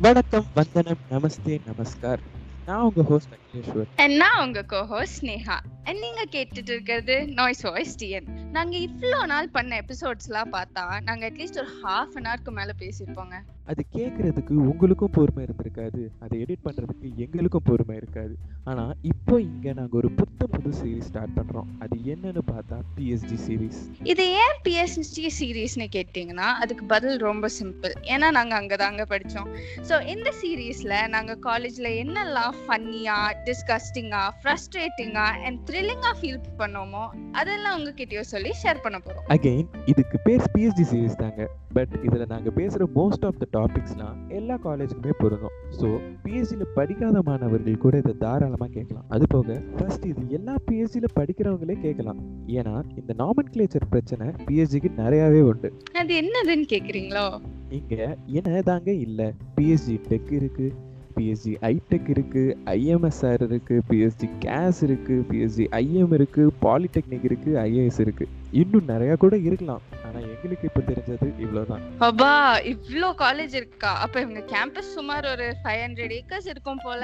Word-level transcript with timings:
வணக்கம் 0.00 0.46
வந்தனம் 0.54 0.98
நமஸ்தே 1.10 1.60
நமஸ்கார். 1.66 2.18
நான் 2.66 2.80
உங்க 2.80 3.02
ஹோஸ்ட் 3.02 3.28
அகிலேஸ்வர் 3.34 3.86
And 3.96 4.16
நான் 4.16 4.46
உங்க 4.46 4.64
கோஹோஸ்ட் 4.68 5.16
ஸ்னேஹா 5.20 5.60
And 5.84 5.98
நீங்க 5.98 6.24
கேட்டுட்டு 6.30 6.64
இருக்கிறது 6.64 7.26
நாய்ஸ் 7.26 7.60
வாய்ஸ் 7.60 8.04
டிஎன் 8.04 8.45
நாங்க 8.54 8.74
இவ்ளோ 8.86 9.18
நாள் 9.32 9.52
பண்ண 9.56 9.72
எபிசோட்ஸ்லாம் 9.82 10.54
பார்த்தா 10.54 10.84
நாங்க 11.06 11.22
அட்லீஸ்ட் 11.28 11.60
ஒரு 11.62 11.70
ஹாஃப் 11.82 12.14
அன் 12.18 12.28
ஹவர்க்கு 12.28 12.52
மேல 12.58 12.72
பேசியிருப்போங்க. 12.82 13.36
அது 13.70 13.82
கேட்கறதுக்கு 13.96 14.54
உங்களுக்கும் 14.70 15.12
பொறுமை 15.16 15.40
இருந்திருக்காது. 15.46 16.02
அதை 16.24 16.34
எடிட் 16.42 16.62
பண்றதுக்கு 16.66 17.06
எங்களுக்கும் 17.24 17.64
பொறுமை 17.68 17.94
இருக்காது. 17.96 18.34
ஆனா 18.66 18.84
இப்போ 19.10 19.34
இங்க 19.40 19.72
நாங்க 19.72 19.94
ஒரு 20.00 20.10
புத்த 20.18 20.46
புது 20.52 20.70
சீரிஸ் 20.80 21.08
ஸ்டார்ட் 21.08 21.34
பண்றோம். 21.38 21.68
அது 21.84 21.96
என்னன்னு 22.12 22.42
பார்த்தா 22.52 22.76
பிஎஸ்டி 22.96 23.38
சீரிஸ் 23.46 23.80
இது 24.12 24.24
ஏன் 24.42 24.56
பிஎஸ்டி 24.66 25.24
சீரீஸ்னு 25.38 25.88
கேட்டிங்கன்னா 25.96 26.48
அதுக்கு 26.64 26.86
பதில் 26.94 27.18
ரொம்ப 27.28 27.50
சிம்பிள் 27.58 27.94
ஏன்னா 28.14 28.30
நாங்க 28.38 28.54
அங்கதாங்க 28.60 29.04
படிச்சோம். 29.14 29.50
ஸோ 29.90 29.94
இந்த 30.14 30.28
சீரீஸ்ல 30.40 30.94
நாங்க 31.16 31.36
காலேஜ்ல 31.48 31.90
என்னெல்லாம் 32.04 32.56
ஃபன்னியா 32.62 33.18
டிஸ்கஸ்டிங்கா 33.48 34.22
ஃப்ரஸ்ட்ரேட்டிங்கா 34.40 35.26
அண்ட் 35.46 35.60
த்ரில்லிங்கா 35.70 36.14
ஃபீல் 36.20 36.42
பண்ணோமோ 36.62 37.04
அதெல்லாம் 37.42 37.76
உங்ககிட்டயும் 37.78 38.32
சொல்லி 38.34 38.45
ஷேர் 38.62 38.80
பண்ண 38.82 38.98
போறோம். 38.98 39.24
அகைன் 39.28 39.66
இதுக்கு 39.84 40.18
பேர் 40.18 40.42
பிஎஸ்டி 40.54 40.84
சீரிஸ் 40.92 41.20
தாங்க. 41.22 41.48
பட் 41.72 41.94
இதுல 42.02 42.26
நாங்க 42.26 42.50
பேசுற 42.56 42.82
மோஸ்ட் 42.94 43.24
ஆஃப் 43.26 43.38
த 43.42 43.46
டாபிக்ஸ்லாம் 43.58 44.16
எல்லா 44.28 44.54
காலேஜுக்குமே 44.54 45.10
பொருந்தும். 45.18 45.50
ஸோ 45.80 46.00
பிஎஸ்சியில் 46.24 46.72
படிக்காத 46.74 47.22
மாணவர்கள் 47.22 47.76
கூட 47.76 47.96
இதை 47.98 48.14
தாராளமாக 48.18 48.70
கேட்கலாம். 48.72 49.04
அது 49.08 49.26
போக 49.26 49.62
ஃபர்ஸ்ட் 49.76 50.06
இது 50.06 50.30
எல்லா 50.30 50.54
பிஎஸ்சியில் 50.70 51.14
படிக்கிறவங்களே 51.14 51.80
கேட்கலாம். 51.80 52.20
ஏன்னா 52.46 52.82
இந்த 52.96 53.14
நாமன் 53.18 53.52
கிளேச்சர் 53.56 53.90
பிரச்சனை 53.90 54.26
பிஎஸ்சிக்கு 54.28 54.90
நிறையாவே 54.96 55.40
உண்டு. 55.40 55.72
அது 55.92 56.14
என்னதுன்னு 56.22 56.66
கேக்குறீங்களோ? 56.74 57.40
இங்க 57.68 58.16
என்னதாங்க 58.26 58.88
இல்ல? 58.88 59.32
பிஎஸ்சி 59.56 60.00
டெக் 60.08 60.32
இருக்கு 60.32 60.72
பிஎஸ்சி 61.16 61.52
ஐடெக் 61.72 62.08
இருக்குது 62.14 62.56
ஐஎம்எஸ்ஆர் 62.78 63.44
இருக்குது 63.48 63.84
பிஎஸ்சி 63.90 64.28
கேஸ் 64.44 64.80
இருக்குது 64.88 65.26
பிஎஸ்சி 65.30 65.66
ஐஎம் 65.82 66.14
இருக்குது 66.18 66.54
பாலிடெக்னிக் 66.64 67.26
இருக்குது 67.30 67.58
ஐஏஎஸ் 67.66 68.00
இருக்குது 68.04 68.32
இன்னும் 68.62 68.90
நிறையா 68.92 69.14
கூட 69.22 69.34
இருக்கலாம். 69.46 69.82
ஆனால் 70.06 70.26
எங்களுக்கு 70.32 70.68
இப்போ 70.68 70.82
தெரிஞ்சது 70.90 71.26
இவ்வளோதான் 71.44 71.82
அப்பா 72.08 72.30
இவ்வளோ 72.72 73.08
காலேஜ் 73.24 73.54
இருக்கா? 73.60 73.90
அப்போ 74.04 74.18
இவங்க 74.24 74.42
கேம்பஸ் 74.52 74.92
சுமார் 74.96 75.26
ஒரு 75.32 75.46
ஃபைவ் 75.62 75.82
ஹண்ட்ரட் 75.84 76.14
ஏக்கர்ஸ் 76.18 76.48
இருக்கும் 76.52 76.84
போல. 76.84 77.02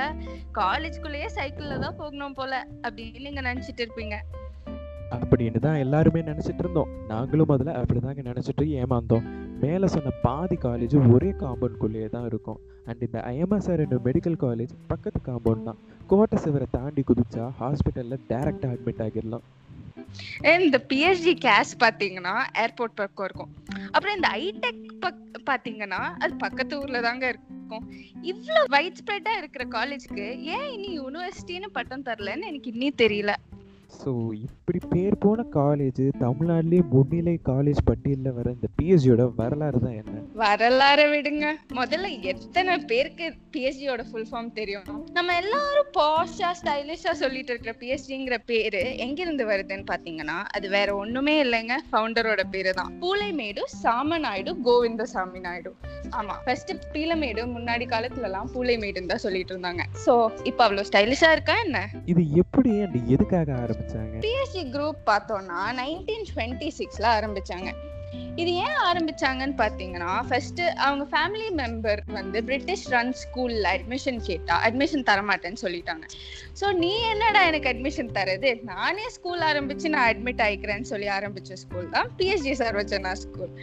காலேஜ்குள்ளேயே 0.60 1.28
சைக்கிளில் 1.38 1.82
தான் 1.86 1.98
போகணும் 2.02 2.38
போல. 2.40 2.62
அப்படின்னு 2.86 3.26
நீங்கள் 3.28 3.48
நினச்சிட்டு 3.50 3.84
இருப்பீங்க. 3.86 4.18
அப்படின்னு 5.20 5.60
தான் 5.66 5.80
எல்லாருமே 5.84 6.20
நினச்சிட்டு 6.20 6.62
இருந்தோம். 6.64 6.90
நாங்களும் 7.12 7.50
முதல்ல 7.52 7.72
அப்படிதாங்க 7.80 8.22
நினச்சிட்டு 8.30 8.66
ஏமாந்தோம். 8.80 9.24
மேலே 9.64 9.86
சொன்ன 9.86 10.12
பாதி 10.26 10.56
காலேஜ் 10.66 10.96
ஒரே 11.14 11.30
காம்பவுண்ட்குள்ளேயே 11.42 12.08
தான் 12.16 12.26
இருக்கும். 12.30 12.60
அண்ட் 12.86 13.02
இந்த 13.06 13.18
ஐஎம்எஸ்ஆர் 13.32 13.82
மெடிக்கல் 14.08 14.38
காலேஜ் 14.44 14.72
பக்கத்து 14.92 15.20
காம்பவுண்ட் 15.30 15.66
தான். 15.68 15.80
கோட்டை 16.12 16.38
சிவரை 16.44 16.68
தாண்டி 16.70 17.04
குதிச்சா 17.10 17.44
ஹாஸ்பிட்டலில் 17.60 18.24
டைரக்டா 18.30 18.70
அட்மிட் 18.74 19.04
ஆகிடலாம். 19.06 19.44
இந்த 20.66 20.78
பிஹெச்டி 20.90 21.34
கேஸ் 21.46 21.72
பாத்தீங்கன்னா 21.82 22.34
ஏர்போர்ட் 22.62 22.98
பக்கம் 23.00 23.26
இருக்கும். 23.28 23.52
அப்புறம் 23.94 24.16
இந்த 24.16 24.28
ஐடெக் 24.42 24.82
பாத்தீங்கன்னா 25.50 26.00
அது 26.24 26.34
பக்கத்து 26.44 26.80
ஊர்ல 26.80 27.00
தாங்க 27.00 27.24
இருக்கும். 27.32 27.84
இவ்வளவு 28.30 28.70
வைட் 28.74 29.00
ஸ்ப்ரெட்டா 29.00 29.32
இருக்கிற 29.40 29.64
காலேஜ்க்கு 29.76 30.26
ஏன் 30.54 30.68
இனி 30.74 30.90
யூனிவர்சிட்டின்னு 31.00 31.70
பட்டம் 31.72 32.06
தரலன்னு 32.08 32.48
எனக்கு 32.50 32.72
இன்னும் 32.72 33.00
தெரியல. 33.02 33.34
ஸோ 34.00 34.10
இப்படி 34.46 34.78
பேர் 34.92 35.16
போன 35.24 35.40
காலேஜ் 35.56 36.00
தமிழ்நாட்டிலேயே 36.22 36.82
முன்னிலை 36.92 37.34
காலேஜ் 37.48 37.80
பட்டியலில் 37.88 38.34
வர 38.36 38.46
இந்த 38.56 38.68
பிஎஸ்சியோட 38.78 39.22
வரலாறு 39.40 39.78
தான் 39.84 39.96
என்ன? 40.00 40.14
வரலாறு 40.42 41.04
விடுங்க. 41.12 41.46
முதல்ல 41.78 42.08
எத்தனை 42.32 42.74
பேருக்கு 42.90 43.26
பிஎஸ்டியோட 43.54 44.02
ஃபுல் 44.08 44.28
ஃபார்ம் 44.30 44.50
தெரியும்? 44.58 44.86
நம்ம 45.16 45.36
எல்லாரும் 45.42 45.90
பாஷா 45.98 46.50
ஸ்டைலிஷா 46.60 47.12
சொல்லிட்டு 47.22 47.52
இருக்கிற 47.54 47.74
பிஎஸ்டிங்கிற 47.82 48.38
பேரு 48.50 48.82
எங்கிருந்து 49.06 49.46
வருதுன்னு 49.50 49.86
பாத்தீங்கன்னா 49.92 50.38
அது 50.56 50.68
வேற 50.76 50.88
ஒண்ணுமே 51.02 51.36
இல்லைங்க. 51.44 51.76
ஃபவுண்டரோட 51.90 52.44
பேரு 52.56 52.72
தான். 52.80 52.92
பூலைமேடு 53.04 53.64
சாமநாயுடு 53.82 54.54
கோவிந்தசாமி 54.68 55.42
நாயுடு. 55.48 55.72
ஆமா 56.20 56.34
ஃபர்ஸ்ட் 56.46 56.72
பீலமேடு 56.94 57.42
முன்னாடி 57.56 57.84
காலத்துல 57.92 58.28
எல்லாம் 58.30 58.50
பூலைமேடுன்னு 58.54 59.12
தான் 59.12 59.24
சொல்லிட்டு 59.26 59.52
இருந்தாங்க. 59.54 59.82
சோ 60.06 60.14
இப்ப 60.44 60.60
அவ்வளவு 60.64 60.88
ஸ்டைலிஷா 60.90 61.30
இருக்கா 61.36 61.54
என்ன? 61.66 61.78
இது 62.12 62.22
எப்படி 62.42 62.72
அண்ட் 62.86 62.98
எதுக்காக 63.14 63.48
ஆரம்பிச்சாங்க. 63.82 64.18
பிஎஸ்சி 64.24 64.62
குரூப் 64.74 65.00
பார்த்தோம்னா 65.10 65.60
நைன்டீன் 65.80 66.28
டுவெண்ட்டி 66.32 66.68
சிக்ஸ்ல 66.78 67.06
ஆரம்பிச்சாங்க. 67.18 67.70
இது 68.40 68.50
ஏன் 68.64 68.78
ஆரம்பிச்சாங்கன்னு 68.88 69.56
பாத்தீங்கன்னா 69.60 70.10
ஃபர்ஸ்ட் 70.28 70.60
அவங்க 70.86 71.04
ஃபேமிலி 71.12 71.48
மெம்பர் 71.60 72.00
வந்து 72.16 72.38
பிரிட்டிஷ் 72.48 72.84
ரன் 72.94 73.12
ஸ்கூல்ல 73.22 73.66
அட்மிஷன் 73.76 74.20
கேட்டா 74.28 74.54
அட்மிஷன் 74.66 75.06
தரமாட்டேன்னு 75.10 75.62
சொல்லிட்டாங்க. 75.64 76.04
ஸோ 76.60 76.68
நீ 76.82 76.92
என்னடா 77.12 77.42
எனக்கு 77.50 77.70
அட்மிஷன் 77.72 78.14
தரது? 78.18 78.50
நானே 78.72 79.06
ஸ்கூல் 79.16 79.44
ஆரம்பிச்சு 79.50 79.92
நான் 79.94 80.08
அட்மிட் 80.12 80.42
ஆயிக்கிறேன்னு 80.46 80.90
சொல்லி 80.92 81.08
ஆரம்பிச்ச 81.18 81.60
ஸ்கூல் 81.64 81.92
தான் 81.96 82.10
பிஎஸ்ஜி 82.20 82.54
சர்வஜனா 82.64 83.14
ஸ்கூல் 83.24 83.54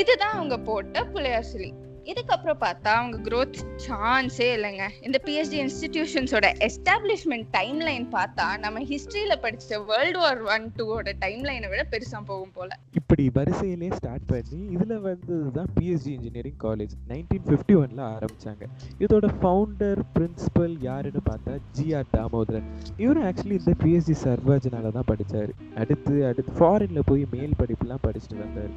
இதுதான் 0.00 0.36
அவங்க 0.38 0.58
போட்ட 0.70 1.04
புலையாசிலி 1.12 1.70
இதுக்கப்புறம் 2.10 2.60
பார்த்தா 2.64 2.90
அவங்க 2.98 3.16
growth 3.28 3.56
சான்ஸே 3.86 4.46
இல்லைங்க. 4.56 4.84
இந்த 5.06 5.18
பிஎஸ்டி 5.26 5.58
இன்ஸ்டிடியூஷன்ஸோட 5.64 6.46
எஸ்டாப்ளிஷ்மெண்ட் 6.66 7.48
டைம் 7.56 7.80
லைன் 7.88 8.06
பார்த்தா 8.16 8.46
நம்ம 8.64 8.82
ஹிஸ்டரியில 8.90 9.34
படிச்ச 9.44 9.80
வேர்ல்டு 9.90 10.18
வார் 10.22 10.40
ஒன் 10.54 10.64
டூவோட 10.78 11.12
டைம் 11.24 11.42
லைனை 11.48 11.68
விட 11.72 11.82
பெருசா 11.92 12.20
போகும் 12.30 12.54
போல. 12.58 12.70
இப்படி 13.00 13.24
வரிசையிலே 13.38 13.90
ஸ்டார்ட் 13.98 14.26
பண்ணி 14.32 14.60
இதில் 14.76 14.94
வந்தது 15.08 15.50
தான் 15.58 15.70
PSG 15.76 16.10
engineering 16.16 16.58
college 16.64 16.94
nineteen 17.12 17.44
fifty 17.48 17.76
ஒனில் 17.82 18.04
ஆரம்பித்தாங்க 18.14 18.64
இதோட 19.04 19.26
ஃபவுண்டர் 19.40 20.02
பிரின்சிபல் 20.16 20.74
யாருன்னு 20.88 21.22
பார்த்தா 21.30 21.54
ஜிஆர் 21.76 22.10
தாமோதரன். 22.16 22.66
இவரும் 23.04 23.26
ஆக்சுவலி 23.30 23.58
இந்த 23.62 23.74
பிஎஸ்சி 23.84 24.16
சர்வாஜனால 24.24 24.92
தான் 24.98 25.08
படித்தார் 25.12 25.52
அடுத்து 25.82 26.14
அடுத்து 26.30 26.52
ஃபாரினில் 26.60 27.08
போய் 27.12 27.24
மேல் 27.36 27.58
படிப்புலாம் 27.62 28.04
படிச்சுட்டு 28.06 28.42
வந்தார். 28.44 28.72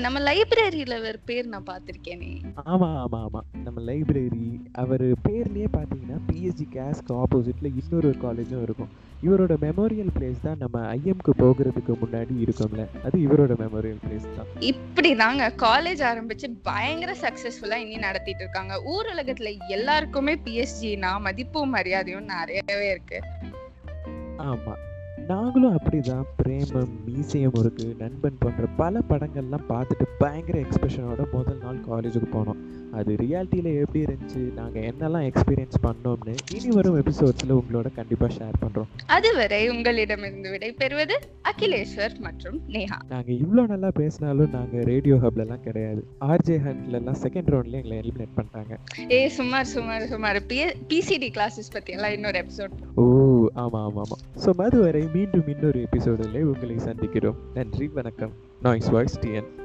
நம்ம 0.00 0.32
லைப்ரரியில 0.32 0.94
ஒரு 1.00 1.18
பேர் 1.24 1.46
நான் 1.46 1.64
பார்த்திருக்கேனே. 1.66 2.40
ஆமாம் 2.64 2.96
ஆமாம் 2.96 3.24
ஆமாம் 3.24 3.44
நம்ம 3.64 3.92
லைப்ரரி 3.92 4.60
அவர் 4.72 5.04
பேர்லேயே 5.06 5.68
பார்த்தீங்கன்னா 5.72 6.18
பிஎஸ்சி 6.28 6.66
கேஸ்க்கு 6.74 7.14
ஆப்போசிட்டில் 7.14 7.76
இன்னொரு 7.82 8.10
காலேஜும் 8.22 8.62
இருக்கும். 8.62 8.88
இவரோட 9.22 9.54
மெமோரியல் 9.60 10.12
பிளேஸ் 10.18 10.42
தான் 10.42 10.56
நம்ம 10.58 10.94
ஐஎம்க்கு 10.94 11.34
போகிறதுக்கு 11.38 11.94
முன்னாடி 12.02 12.34
இருக்கும்ல. 12.46 12.86
அது 13.04 13.18
இவரோட 13.18 13.54
மெமோரியல் 13.62 14.02
பிளேஸ் 14.06 14.34
தான். 14.36 14.50
இப்படிதாங்க 14.60 15.50
காலேஜ் 15.56 16.02
ஆரம்பிச்சு 16.10 16.56
பயங்கர 16.62 17.14
சக்சஸ்ஃபுல்லா 17.20 17.74
இனி 17.74 17.96
நடத்திட்டு 17.96 18.42
இருக்காங்க. 18.42 18.82
ஊர் 18.82 19.06
உலகத்துல 19.14 19.58
எல்லாருக்குமே 19.68 20.34
பிஎஸ்ஜினா 20.34 21.20
மதிப்பும் 21.20 21.74
மரியாதையும் 21.74 22.24
நிறையவே 22.24 22.90
இருக்கு. 22.90 23.20
ஆமாம் 24.36 24.85
நாங்களும் 25.28 25.76
அப்படிதான். 25.76 26.24
பிரேமம் 26.42 26.92
மீசையம் 27.06 27.58
இருக்கு. 27.60 27.96
நண்பன் 27.98 28.36
போன்ற 28.38 28.66
பல 28.80 29.00
படங்கள்லாம் 29.08 29.64
பார்த்துட்டு 29.68 30.04
பயங்கர 30.18 30.58
எக்ஸ்பிரஷனோட 30.58 31.32
முதல் 31.32 31.58
நாள் 31.58 31.80
காலேஜுக்கு 31.90 32.28
போனோம். 32.34 32.60
அது 32.92 33.14
ரியாலிட்டியில் 33.14 33.80
எப்படி 33.80 34.00
இருந்துச்சு? 34.04 34.54
நாங்கள் 34.54 34.82
என்னெல்லாம் 34.82 35.26
எக்ஸ்பீரியன்ஸ் 35.30 35.78
பண்ணோம்னு 35.82 36.34
இனி 36.54 36.74
வரும் 36.74 36.98
எபிசோட்ஸில் 37.02 37.54
உங்களோட 37.58 37.94
கண்டிப்பாக 37.94 38.34
ஷேர் 38.34 38.60
பண்ணுறோம் 38.62 38.90
அதுவரை 39.06 39.68
உங்களிடமிருந்து 39.68 40.50
விடை 40.50 40.72
பெறுவது 40.72 41.18
அகிலேஸ்வர் 41.50 42.18
மற்றும் 42.18 42.60
நேஹா. 42.68 42.98
நாங்கள் 43.08 43.34
இவ்வளோ 43.34 43.66
நல்லா 43.66 43.90
பேசினாலும் 43.90 44.50
நாங்கள் 44.50 44.84
ரேடியோ 44.84 45.14
ஹப்லலாம் 45.14 45.60
கிடையாது. 45.60 46.04
ஆர்ஜே 46.20 46.58
ஹண்ட்லலாம் 46.66 47.20
செகண்ட் 47.24 47.50
ரவுண்ட்லேயே 47.54 47.82
எங்களை 47.82 47.98
எலிமினேட் 47.98 48.36
பண்ணிட்டாங்க. 48.36 48.74
ஏ 49.10 49.28
சுமார் 49.28 49.64
சுமார் 49.64 50.06
சுமார். 50.06 50.42
பிசிடி 50.92 51.30
கிளாஸஸ் 51.36 51.72
பத்தி 51.72 51.92
எல்லாம் 51.92 52.12
இன்னொரு 52.12 52.44
எபிசோட் 52.44 52.74
ஓ 52.94 53.04
ஆமாம் 53.54 53.88
ஆமாம் 53.88 54.04
ஆமாம் 54.04 54.44
ஸோ 54.44 54.58
மதுவரை 54.58 55.12
மீண்டும் 55.12 55.48
இன்னொரு 55.48 55.80
எபிசோடில் 55.80 56.44
உங்களை 56.44 56.76
சந்திக்கிறோம். 56.76 57.34
நன்றி 57.54 57.88
வணக்கம். 57.88 58.32
Noise 58.62 58.88
voice 58.88 59.20
TN 59.20 59.64